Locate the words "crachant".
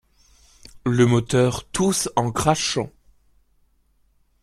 2.31-2.89